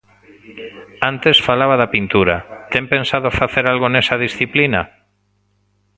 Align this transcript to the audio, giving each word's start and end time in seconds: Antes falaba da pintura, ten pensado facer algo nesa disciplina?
Antes 1.11 1.37
falaba 1.47 1.75
da 1.81 1.91
pintura, 1.95 2.35
ten 2.73 2.83
pensado 2.93 3.29
facer 3.41 3.65
algo 3.71 3.87
nesa 3.89 4.15
disciplina? 4.25 4.81